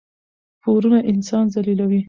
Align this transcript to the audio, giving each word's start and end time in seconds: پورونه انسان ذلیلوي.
پورونه 0.63 0.99
انسان 1.11 1.45
ذلیلوي. 1.53 1.99